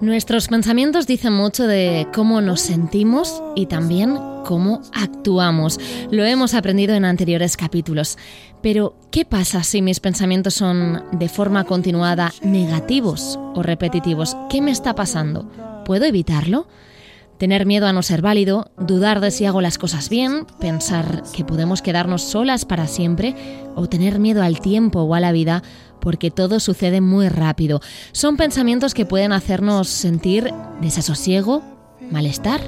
[0.00, 5.80] Nuestros pensamientos dicen mucho de cómo nos sentimos y también cómo actuamos.
[6.12, 8.18] Lo hemos aprendido en anteriores capítulos.
[8.62, 14.36] Pero, ¿qué pasa si mis pensamientos son de forma continuada negativos o repetitivos?
[14.48, 15.50] ¿Qué me está pasando?
[15.84, 16.68] ¿Puedo evitarlo?
[17.38, 21.44] Tener miedo a no ser válido, dudar de si hago las cosas bien, pensar que
[21.44, 23.34] podemos quedarnos solas para siempre
[23.74, 25.62] o tener miedo al tiempo o a la vida
[26.00, 27.80] porque todo sucede muy rápido.
[28.12, 31.62] Son pensamientos que pueden hacernos sentir desasosiego,
[32.10, 32.60] malestar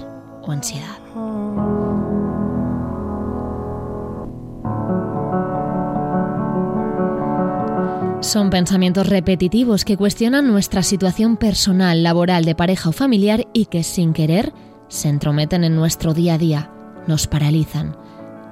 [0.42, 1.07] o ansiedad.
[8.20, 13.84] Son pensamientos repetitivos que cuestionan nuestra situación personal, laboral, de pareja o familiar y que
[13.84, 14.52] sin querer
[14.88, 16.70] se entrometen en nuestro día a día,
[17.06, 17.96] nos paralizan,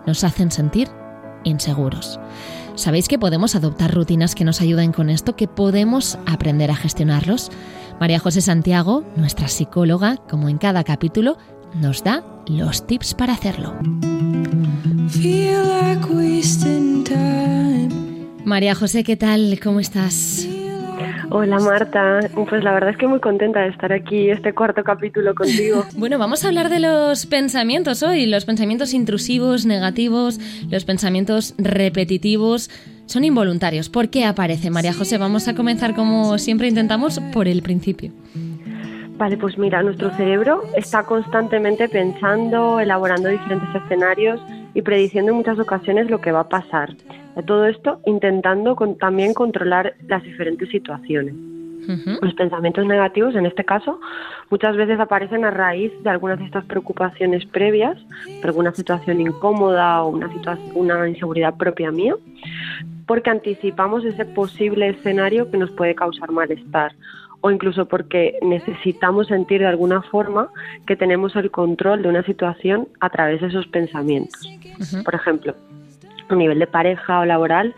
[0.07, 0.89] nos hacen sentir
[1.43, 2.21] inseguros.
[2.77, 7.51] ¿Sabéis que podemos adoptar rutinas que nos ayuden con esto, que podemos aprender a gestionarlos?
[7.99, 11.39] María José Santiago, nuestra psicóloga, como en cada capítulo,
[11.75, 13.75] nos da los tips para hacerlo.
[18.47, 19.59] María José, ¿qué tal?
[19.61, 20.49] ¿Cómo estás?
[21.31, 25.35] Hola Marta, pues la verdad es que muy contenta de estar aquí este cuarto capítulo
[25.35, 25.85] contigo.
[25.97, 30.39] bueno, vamos a hablar de los pensamientos hoy, los pensamientos intrusivos, negativos,
[30.71, 32.71] los pensamientos repetitivos.
[33.07, 33.89] Son involuntarios.
[33.89, 35.19] ¿Por qué aparece María José?
[35.19, 38.13] Vamos a comenzar como siempre intentamos por el principio.
[39.19, 44.41] Vale, pues mira, nuestro cerebro está constantemente pensando, elaborando diferentes escenarios
[44.73, 46.95] y prediciendo en muchas ocasiones lo que va a pasar.
[47.45, 51.35] Todo esto intentando también controlar las diferentes situaciones.
[52.21, 54.01] Los pensamientos negativos, en este caso,
[54.51, 57.97] muchas veces aparecen a raíz de algunas de estas preocupaciones previas,
[58.27, 60.29] de alguna situación incómoda o una,
[60.75, 62.17] una inseguridad propia mía,
[63.07, 66.93] porque anticipamos ese posible escenario que nos puede causar malestar
[67.41, 70.49] o incluso porque necesitamos sentir de alguna forma
[70.87, 74.49] que tenemos el control de una situación a través de esos pensamientos.
[75.05, 75.55] Por ejemplo,
[76.29, 77.75] a nivel de pareja o laboral,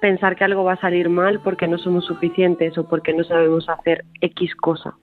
[0.00, 3.68] pensar que algo va a salir mal porque no somos suficientes o porque no sabemos
[3.68, 4.94] hacer X cosa.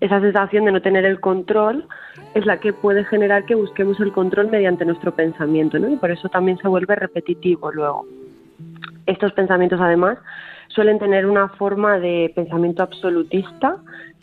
[0.00, 1.86] Esa sensación de no tener el control
[2.34, 5.76] es la que puede generar que busquemos el control mediante nuestro pensamiento.
[5.76, 8.06] Y por eso también se vuelve repetitivo luego.
[9.06, 10.18] Estos pensamientos, además,
[10.68, 13.78] suelen tener una forma de pensamiento absolutista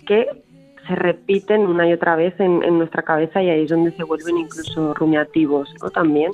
[0.05, 0.44] que
[0.87, 4.37] se repiten una y otra vez en, nuestra cabeza y ahí es donde se vuelven
[4.37, 5.89] incluso rumiativos ¿no?
[5.89, 6.31] también.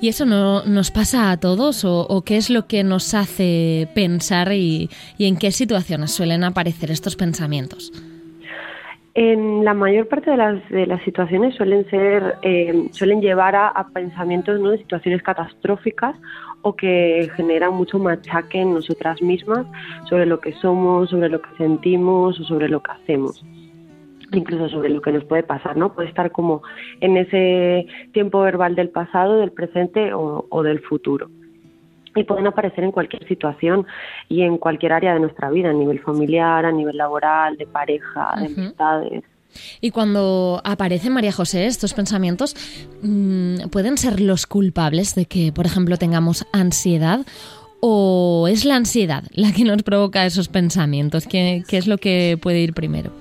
[0.00, 4.52] ¿Y eso no, nos pasa a todos o, qué es lo que nos hace pensar
[4.52, 4.88] y,
[5.18, 7.92] en qué situaciones suelen aparecer estos pensamientos?
[9.14, 13.68] En la mayor parte de las, de las situaciones suelen ser eh, suelen llevar a,
[13.68, 14.70] a, pensamientos ¿no?
[14.70, 16.14] de situaciones catastróficas
[16.60, 19.66] o que generan mucho machaque en nosotras mismas
[20.08, 23.42] sobre lo que somos, sobre lo que sentimos o sobre lo que hacemos
[24.32, 25.92] incluso sobre lo que nos puede pasar, ¿no?
[25.94, 26.62] Puede estar como
[27.00, 31.30] en ese tiempo verbal del pasado, del presente o, del futuro.
[32.14, 33.86] Y pueden aparecer en cualquier situación
[34.28, 38.34] y en cualquier área de nuestra vida, a nivel familiar, a nivel laboral, de pareja,
[38.38, 39.24] de amistades.
[39.80, 42.56] Y cuando aparecen, María José, estos pensamientos,
[43.02, 47.20] mm, ¿pueden ser los culpables de que, por ejemplo, tengamos ansiedad?
[47.80, 51.26] ¿O es la ansiedad la que nos provoca esos pensamientos?
[51.26, 53.12] ¿Qué, qué es lo que puede ir primero?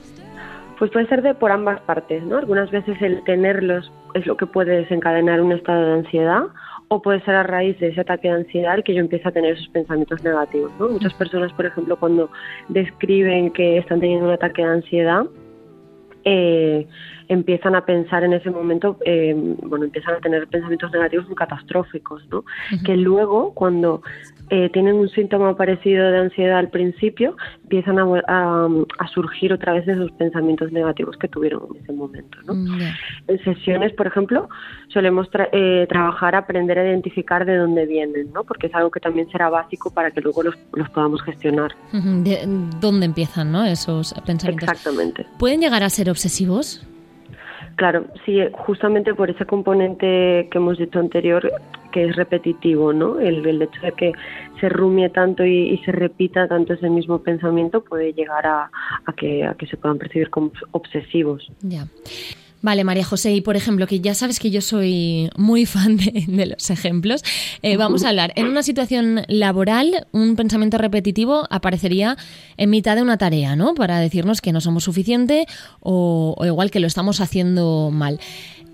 [0.77, 2.37] Pues puede ser de por ambas partes, ¿no?
[2.37, 6.43] Algunas veces el tenerlos es lo que puede desencadenar un estado de ansiedad
[6.89, 9.53] o puede ser a raíz de ese ataque de ansiedad que yo empiezo a tener
[9.53, 10.89] esos pensamientos negativos, ¿no?
[10.89, 12.29] Muchas personas, por ejemplo, cuando
[12.67, 15.25] describen que están teniendo un ataque de ansiedad,
[16.25, 16.87] eh,
[17.27, 19.33] empiezan a pensar en ese momento, eh,
[19.63, 22.43] bueno, empiezan a tener pensamientos negativos muy catastróficos, ¿no?
[22.83, 24.01] Que luego, cuando
[24.49, 28.67] eh, tienen un síntoma parecido de ansiedad al principio, empiezan a,
[29.11, 32.37] surgir otra vez esos pensamientos negativos que tuvieron en ese momento.
[32.45, 32.53] ¿no?
[32.53, 32.81] Mm,
[33.27, 34.49] en sesiones, por ejemplo,
[34.89, 38.43] solemos eh, trabajar, aprender a identificar de dónde vienen, ¿no?
[38.43, 41.71] porque es algo que también será básico para que luego los, los podamos gestionar.
[41.91, 42.43] ¿De
[42.81, 43.65] ¿Dónde empiezan ¿no?
[43.65, 44.69] esos pensamientos?
[44.69, 45.25] Exactamente.
[45.39, 46.81] ¿Pueden llegar a ser obsesivos?
[47.75, 51.51] Claro, sí, justamente por ese componente que hemos dicho anterior,
[51.91, 53.19] que es repetitivo, ¿no?
[53.19, 54.13] El, hecho de que
[54.61, 58.71] se rumie tanto y, se repita tanto ese mismo pensamiento puede llegar a,
[59.17, 61.51] que, a que se puedan percibir como obsesivos.
[61.61, 61.85] Ya.
[62.65, 66.47] Vale, María José, y por ejemplo, que ya sabes que yo soy muy fan de,
[66.47, 67.21] los ejemplos,
[67.61, 68.33] eh, vamos a hablar.
[68.35, 72.17] En una situación laboral, un pensamiento repetitivo aparecería
[72.57, 73.75] en mitad de una tarea, ¿no?
[73.75, 75.45] Para decirnos que no somos suficiente
[75.79, 78.19] o, igual que lo estamos haciendo mal.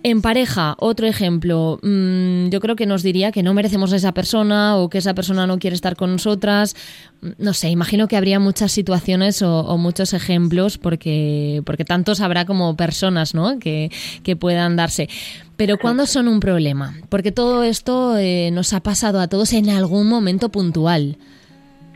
[0.03, 4.13] En pareja, otro ejemplo, mm, yo creo que nos diría que no merecemos a esa
[4.13, 6.75] persona o que esa persona no quiere estar con nosotras.
[7.21, 12.45] Mm, no sé, imagino que habría muchas situaciones o, muchos ejemplos porque, porque tantos habrá
[12.45, 13.59] como personas ¿no?
[13.59, 13.91] que,
[14.23, 15.07] que puedan darse.
[15.55, 16.95] Pero ¿cuándo son un problema?
[17.09, 21.17] Porque todo esto eh, nos ha pasado a todos en algún momento puntual.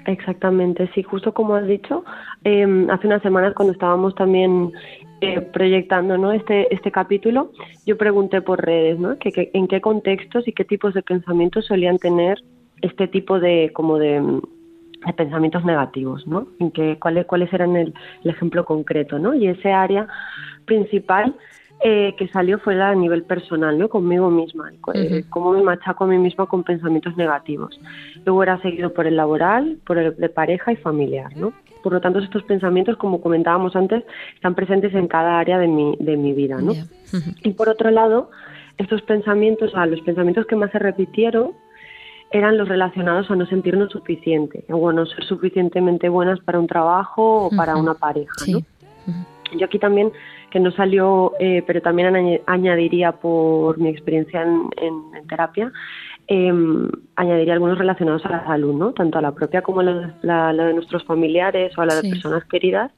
[0.06, 2.04] Exactamente, sí, justo como has dicho,
[2.44, 4.72] em, hace unas semanas cuando estábamos también
[5.34, 6.32] eh, proyectando ¿no?
[6.32, 7.52] este, este capítulo,
[7.86, 9.18] yo pregunté por redes, ¿no?
[9.18, 12.42] Que, en qué contextos y qué tipos de pensamientos solían tener
[12.82, 14.22] este tipo de como de,
[15.16, 16.48] pensamientos negativos, ¿no?
[16.60, 17.94] En qué, cuáles, cuáles eran el,
[18.24, 19.34] el, ejemplo concreto, ¿no?
[19.36, 20.08] Y ese área
[20.66, 21.36] principal
[21.82, 23.90] eh, que salió fue a nivel personal, ¿no?
[23.90, 27.80] Conmigo misma, eh, cómo me machaco a mí misma con pensamientos negativos.
[28.26, 31.54] Luego era seguido por el laboral, por el de pareja y familiar, ¿no?
[31.86, 34.04] Por lo tanto, estos pensamientos, como comentábamos antes,
[34.34, 36.74] están presentes en cada área de mi, de mi vida, ¿no?
[37.44, 38.32] Y por otro lado,
[38.80, 41.52] estos pensamientos, o los pensamientos que más se repitieron
[42.32, 46.66] eran los relacionados a no sentirnos suficiente o a no ser suficientemente buenas para un
[46.66, 48.62] trabajo o para una pareja, ¿no?
[49.56, 50.12] Yo aquí también,
[50.50, 55.72] que no salió, eh, pero también añadiría por mi experiencia en, en terapia,
[56.28, 56.52] eh,
[57.16, 58.94] añadiría algunos relacionados a la salud, ¿no?
[58.94, 62.44] Tanto a la propia como a la, de nuestros familiares o a la de personas
[62.46, 62.92] queridas,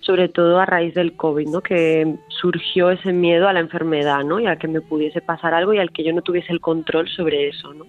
[0.00, 1.60] sobre todo a raíz del COVID, ¿no?
[1.60, 4.40] Que surgió ese miedo a la enfermedad, ¿no?
[4.40, 7.08] Y a que me pudiese pasar algo y al que yo no tuviese el control
[7.08, 7.86] sobre eso, ¿no?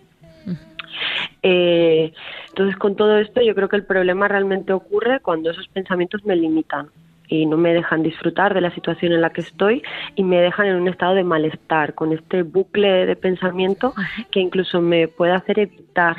[1.41, 2.13] Eh,
[2.49, 6.35] entonces, con todo esto, yo creo que el problema realmente ocurre cuando esos pensamientos me
[6.35, 6.89] limitan,
[7.27, 9.81] y no me dejan disfrutar de la situación en la que estoy
[10.15, 13.93] y me dejan en un estado de malestar, con este bucle de pensamiento
[14.31, 16.17] que incluso me puede hacer evitar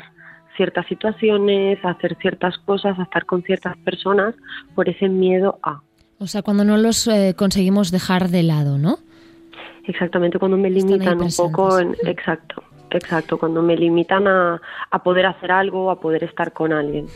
[0.55, 4.35] ciertas situaciones, hacer ciertas cosas, estar con ciertas personas
[4.75, 5.81] por ese miedo a.
[6.19, 8.97] O sea, cuando no los eh, conseguimos dejar de lado, ¿no?
[9.85, 12.63] Exactamente, cuando me limitan un poco, en, exacto.
[12.91, 14.61] Exacto, cuando me limitan a,
[15.03, 17.07] poder hacer algo, a poder estar con alguien.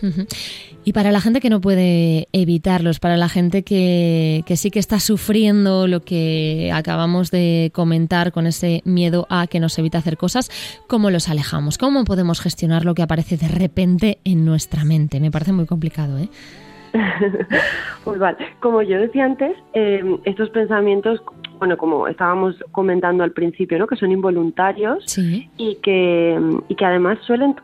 [0.84, 4.80] Y para la gente que no puede evitarlos, para la gente que, que, sí que
[4.80, 10.18] está sufriendo lo que acabamos de comentar con ese miedo a que nos evita hacer
[10.18, 10.50] cosas,
[10.88, 11.78] ¿cómo los alejamos?
[11.78, 15.20] ¿Cómo podemos gestionar lo que aparece de repente en nuestra mente?
[15.20, 16.30] Me parece muy complicado, ¿eh?
[18.04, 21.22] pues vale, como yo decía antes, eh, estos pensamientos
[21.62, 23.86] bueno, como estábamos comentando al principio, ¿no?
[23.86, 25.16] que son involuntarios
[25.58, 26.36] y, que,
[26.68, 27.56] y que además suelen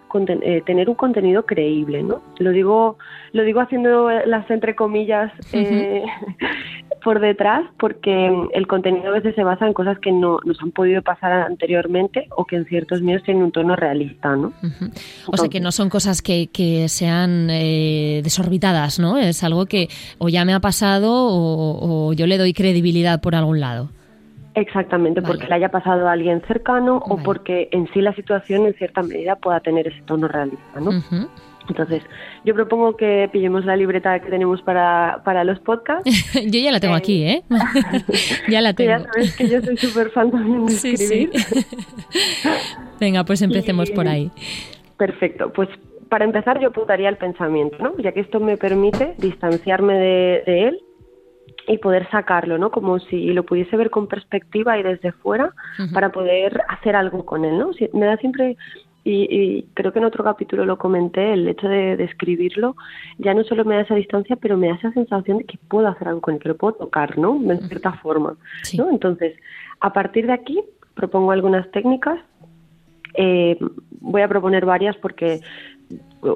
[0.43, 2.03] eh, tener un contenido creíble.
[2.03, 2.21] ¿no?
[2.37, 2.99] Lo, digo,
[3.33, 6.03] lo digo haciendo las entre comillas eh,
[7.07, 10.71] por detrás porque el contenido a veces se basa en cosas que no nos han
[10.71, 14.35] podido pasar anteriormente o que en ciertos medios tienen un tono realista.
[14.35, 14.51] ¿no?
[15.25, 19.17] o sea que no son cosas que, que sean eh, desorbitadas, ¿no?
[19.17, 19.87] Es algo que
[20.17, 23.87] o ya me ha pasado o yo le doy credibilidad por algún lado.
[24.53, 28.73] Exactamente, porque le haya pasado a alguien cercano o porque en sí la situación en
[28.73, 30.91] cierta medida pueda tener ese tono realista, ¿no?
[31.69, 32.03] Entonces,
[32.43, 36.09] yo propongo que pillemos la libreta que tenemos para, para los podcasts.
[36.45, 37.43] yo ya la tengo aquí, ¿eh?
[38.49, 38.91] ya la tengo.
[38.91, 41.31] ya sabes que yo soy súper fan también de escribir.
[42.99, 44.31] Venga, pues empecemos por ahí.
[44.97, 45.69] Perfecto, pues
[46.09, 47.97] para empezar yo apuntaría el pensamiento, ¿no?
[47.97, 50.81] Ya que esto me permite distanciarme de, de él
[51.67, 52.71] y poder sacarlo, ¿no?
[52.71, 55.53] Como si lo pudiese ver con perspectiva y desde fuera
[55.93, 57.71] para poder hacer algo con él, ¿no?
[57.93, 58.55] me da siempre
[59.09, 62.75] y, creo que en otro capítulo lo comenté, el hecho de, escribirlo
[63.17, 65.87] ya no solo me da esa distancia, pero me da esa sensación de que puedo
[65.87, 67.39] hacer algo con él, que lo puedo tocar, ¿no?
[67.39, 68.35] De cierta forma,
[68.77, 68.89] ¿no?
[68.89, 69.35] Entonces,
[69.79, 70.61] a partir de aquí
[70.93, 72.19] propongo algunas técnicas.
[73.13, 73.57] Eh,
[73.99, 75.41] voy a proponer varias porque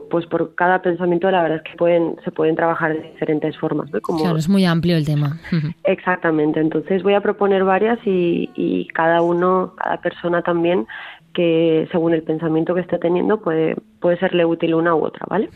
[0.10, 3.90] pues por cada pensamiento la verdad es que pueden se pueden trabajar de diferentes formas
[4.02, 5.40] Como, claro es muy amplio el tema
[5.84, 10.88] exactamente entonces voy a proponer varias y, y, cada uno cada persona también
[11.34, 15.50] que según el pensamiento que esté teniendo puede puede serle útil una u otra vale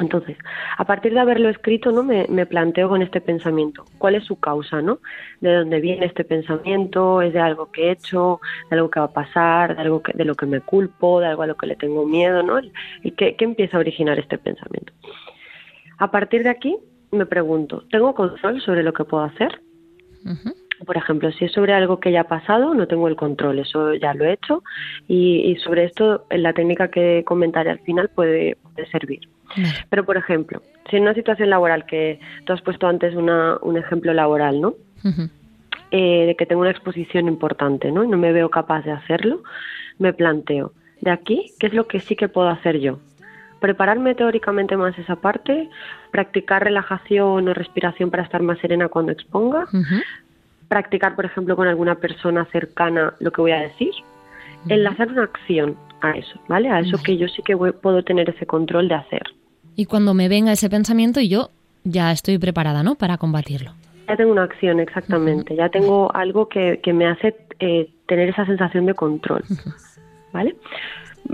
[0.00, 0.38] entonces,
[0.78, 2.02] a partir de haberlo escrito, ¿no?
[2.02, 4.98] Me, planteo con este pensamiento, ¿cuál es su causa, no?
[5.40, 7.20] ¿De dónde viene este pensamiento?
[7.20, 8.40] ¿Es de algo que he hecho?
[8.70, 9.76] ¿De algo que va a pasar?
[9.76, 11.20] ¿De algo que, de lo que me culpo?
[11.20, 12.58] ¿De algo a lo que le tengo miedo, no?
[13.02, 14.92] ¿Y qué, empieza a originar este pensamiento?
[15.98, 16.78] A partir de aquí,
[17.10, 19.60] me pregunto, ¿tengo control sobre lo que puedo hacer?
[20.84, 23.94] Por ejemplo, si es sobre algo que ya ha pasado, no tengo el control, eso
[23.94, 24.62] ya lo he hecho
[25.08, 28.56] y, sobre esto la técnica que comentaré al final puede
[28.90, 29.20] servir.
[29.88, 33.76] Pero, por ejemplo, si en una situación laboral, que tú has puesto antes una, un
[33.76, 34.74] ejemplo laboral, ¿no?
[35.90, 38.04] Eh, de que tengo una exposición importante, ¿no?
[38.04, 39.42] Y no me veo capaz de hacerlo,
[39.98, 43.00] me planteo, de aquí, ¿qué es lo que sí que puedo hacer yo?
[43.58, 45.68] Prepararme teóricamente más esa parte,
[46.10, 49.66] practicar relajación o respiración para estar más serena cuando exponga,
[50.70, 53.90] practicar, por ejemplo, con alguna persona cercana lo que voy a decir,
[54.68, 56.70] enlazar una acción a eso, ¿vale?
[56.70, 59.22] A eso que yo sí que puedo tener ese control de hacer.
[59.74, 61.50] Y cuando me venga ese pensamiento, yo
[61.82, 62.94] ya estoy preparada, ¿no?
[62.94, 63.72] Para combatirlo.
[64.08, 65.56] Ya tengo una acción, exactamente.
[65.56, 69.42] Ya tengo algo que, me hace eh, tener esa sensación de control,
[70.32, 70.54] ¿vale?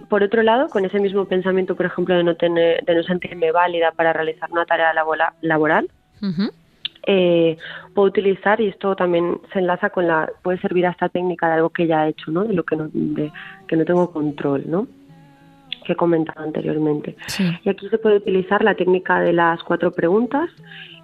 [0.09, 3.53] Por otro lado, con ese mismo pensamiento, por ejemplo, de no tener, de no sentirme
[3.53, 4.95] válida para realizar una tarea
[5.43, 5.91] laboral,
[7.07, 7.57] eh,
[7.95, 11.55] puedo utilizar y esto también se enlaza con la puede servir a esta técnica de
[11.55, 12.45] algo que ya he hecho, ¿no?
[12.45, 13.33] De lo que no, de,
[13.69, 14.89] que no tengo control, ¿no?
[15.85, 17.17] Que he comentado anteriormente.
[17.65, 20.51] Y aquí se puede utilizar la técnica de las cuatro preguntas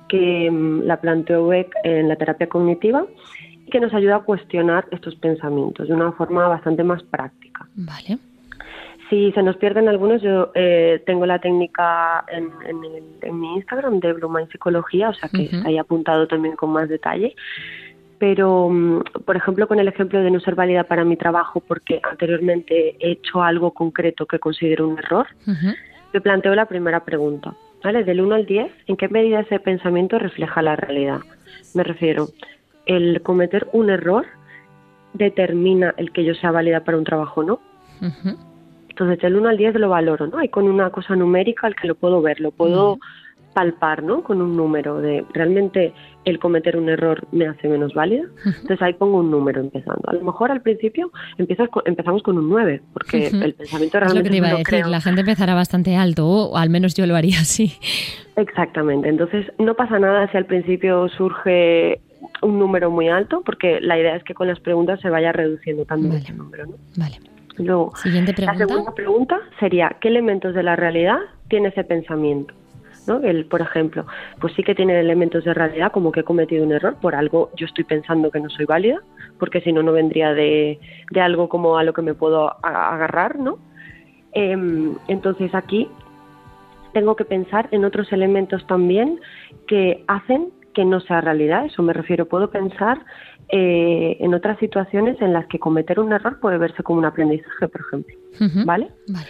[0.08, 3.06] que mm, la planteó Beck en la terapia cognitiva
[3.64, 7.68] y que nos ayuda a cuestionar estos pensamientos de una forma bastante más práctica.
[7.76, 8.18] Vale.
[9.12, 14.30] Si se nos pierden algunos, yo eh, tengo la técnica en, mi Instagram de Blue
[14.30, 17.36] Mind Psicología, o sea que está ahí apuntado también con más detalle.
[18.18, 22.00] Pero, mm, por ejemplo, con el ejemplo de no ser válida para mi trabajo porque
[22.10, 25.26] anteriormente he hecho algo concreto que considero un error,
[26.14, 27.52] me planteo la primera pregunta.
[27.84, 28.04] ¿vale?
[28.04, 31.20] Del 1 al 10, ¿en qué medida ese pensamiento refleja la realidad?
[31.74, 32.28] Me refiero,
[32.86, 34.24] el cometer un error
[35.12, 37.60] determina el que yo sea válida para un trabajo o no.
[39.02, 40.38] Entonces, del 1 al 10 lo valoro, ¿no?
[40.38, 42.98] Hay con una cosa numérica al que lo puedo ver, lo puedo
[43.52, 44.22] palpar, ¿no?
[44.22, 45.92] Con un número de realmente
[46.24, 48.24] el cometer un error me hace menos válida.
[48.46, 50.02] Entonces ahí pongo un número empezando.
[50.06, 54.06] A lo mejor al principio empiezas empezamos con un 9, porque el pensamiento realmente...
[54.06, 56.94] Es lo que te iba a decir, la gente empezará bastante alto, o al menos
[56.94, 57.72] yo lo haría así.
[58.36, 62.00] Exactamente, entonces no pasa nada si al principio surge
[62.40, 65.84] un número muy alto, porque la idea es que con las preguntas se vaya reduciendo
[65.84, 66.76] también ese número, ¿no?
[66.96, 67.18] Vale.
[67.58, 68.58] Luego, Siguiente pregunta.
[68.58, 71.18] la segunda pregunta sería, ¿qué elementos de la realidad
[71.48, 72.54] tiene ese pensamiento?
[73.06, 73.20] ¿no?
[73.22, 74.06] El, por ejemplo,
[74.40, 77.50] pues sí que tiene elementos de realidad, como que he cometido un error, por algo
[77.56, 79.00] yo estoy pensando que no soy válida,
[79.38, 80.78] porque si no, no vendría de,
[81.10, 83.58] de algo como a lo que me puedo agarrar, ¿no?
[84.32, 85.88] Em, entonces aquí
[86.92, 89.20] tengo que pensar en otros elementos también
[89.66, 93.04] que hacen que no sea realidad, eso me refiero, puedo pensar
[93.48, 97.68] eh, en otras situaciones en las que cometer un error puede verse como un aprendizaje,
[97.68, 98.16] por ejemplo.
[98.64, 98.90] ¿Vale?
[99.08, 99.26] Vale.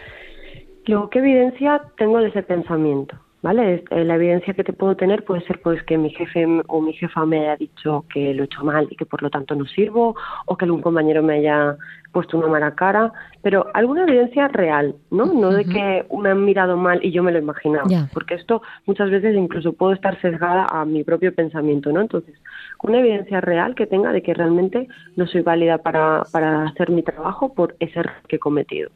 [0.87, 3.16] Luego, ¿qué evidencia tengo de ese pensamiento?
[3.43, 3.83] ¿Vale?
[3.91, 6.93] Eh, la evidencia que te puedo tener puede ser pues que mi jefe o mi
[6.93, 9.67] jefa me haya dicho que lo he hecho mal y que por lo tanto no
[9.67, 10.15] sirvo,
[10.47, 11.77] o que algún compañero me haya
[12.13, 15.27] puesto una mala cara, pero alguna evidencia real, ¿no?
[15.27, 18.63] No de que me han mirado mal y yo me lo he imaginado, porque esto
[18.87, 22.01] muchas veces incluso puedo estar sesgada a mi propio pensamiento, ¿no?
[22.01, 22.35] Entonces,
[22.83, 27.03] una evidencia real que tenga de que realmente no soy válida para, para hacer mi
[27.03, 28.91] trabajo por ese error que he cometido.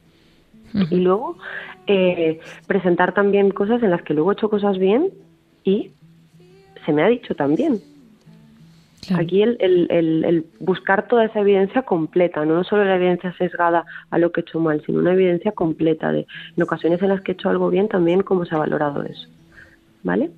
[0.90, 1.38] Y luego
[1.87, 5.11] eh, presentar también cosas en las que luego he hecho cosas bien
[5.64, 5.90] y
[6.85, 7.80] se me ha dicho también.
[9.14, 14.18] Aquí el, el, el, buscar toda esa evidencia completa, no solo la evidencia sesgada a
[14.18, 17.32] lo que he hecho mal, sino una evidencia completa de en ocasiones en las que
[17.32, 19.28] he hecho algo bien también cómo se ha valorado eso.
[20.02, 20.30] ¿Vale?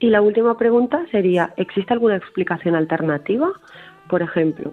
[0.00, 3.52] Y la última pregunta sería, ¿existe alguna explicación alternativa?
[4.08, 4.72] Por ejemplo,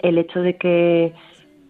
[0.00, 1.12] el hecho de que,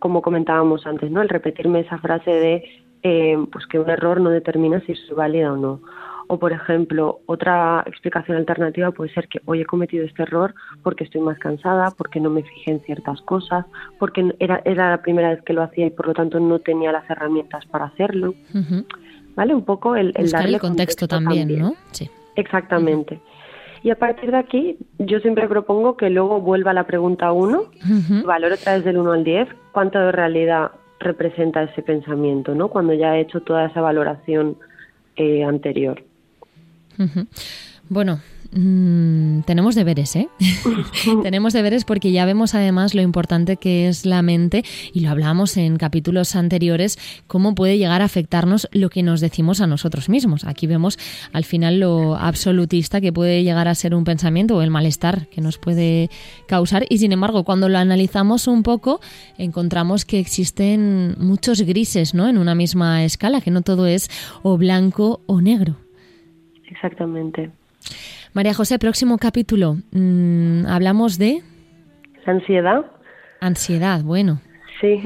[0.03, 1.23] como comentábamos antes, ¿no?
[1.23, 2.65] El repetirme esa frase de
[3.05, 5.81] eh, pues que un error no determina si es válida o no.
[6.27, 11.05] O, por ejemplo, otra explicación alternativa puede ser que hoy he cometido este error porque
[11.05, 13.65] estoy más cansada, porque no me fijé en ciertas cosas,
[14.01, 16.91] porque era, era la primera vez que lo hacía y por lo tanto no tenía
[16.91, 18.35] las herramientas para hacerlo.
[19.37, 19.55] ¿Vale?
[19.55, 21.75] Un poco el, el darle el contexto, también, ¿no?
[21.93, 22.11] Sí.
[22.35, 23.21] Exactamente.
[23.83, 27.65] Y a partir de aquí, yo siempre propongo que luego vuelva a la pregunta 1,
[28.25, 30.71] valor otra vez del 1 al 10, cuánto de realidad
[31.01, 32.69] representa ese pensamiento, ¿no?
[32.69, 34.57] Cuando ya he hecho toda esa valoración
[35.17, 36.03] eh, anterior.
[37.93, 38.21] Bueno,
[38.55, 40.29] Mm, tenemos deberes, ¿eh?
[41.23, 45.57] tenemos deberes porque ya vemos además lo importante que es la mente y lo hablamos
[45.57, 50.45] en capítulos anteriores, cómo puede llegar a afectarnos lo que nos decimos a nosotros mismos.
[50.45, 50.99] Aquí vemos
[51.33, 55.41] al final lo absolutista que puede llegar a ser un pensamiento o el malestar que
[55.41, 56.11] nos puede
[56.47, 59.01] causar y sin embargo cuando lo analizamos un poco
[59.39, 62.29] encontramos que existen muchos grises ¿no?
[62.29, 64.11] en una misma escala, que no todo es
[64.43, 65.77] o blanco o negro.
[66.67, 67.51] Exactamente.
[68.35, 69.77] María José, próximo capítulo.
[69.93, 71.43] Mm, hablamos de...
[72.25, 72.87] La ansiedad.
[73.41, 74.41] Ansiedad, bueno.
[74.81, 75.01] Sí.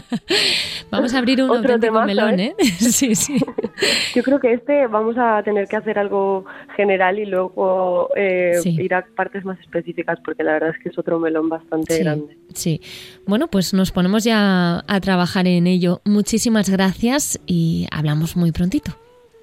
[0.90, 2.54] vamos a abrir un Otro auténtico melón, ¿eh?
[2.78, 3.38] sí, sí.
[4.14, 8.94] Yo creo que este vamos a tener que hacer algo general y luego eh, ir
[8.94, 12.36] a partes más específicas porque la verdad es que es otro melón bastante grande.
[12.54, 12.80] Sí.
[13.26, 16.00] Bueno, pues nos ponemos ya a trabajar en ello.
[16.04, 18.96] Muchísimas gracias y hablamos muy prontito.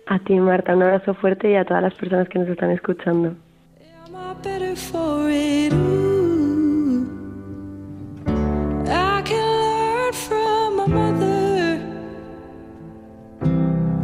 [0.10, 3.36] A ti, Marta, un abrazo fuerte y a todas las personas que nos están escuchando.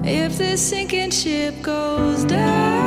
[0.05, 2.83] If this sinking ship goes down.